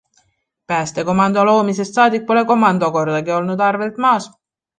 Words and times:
Päästekomando 0.71 1.43
loomisest 1.49 1.99
saadik 1.99 2.25
pole 2.31 2.43
komando 2.53 2.91
kordagi 2.97 3.37
olnud 3.37 3.63
arvelt 3.69 4.03
maas. 4.07 4.29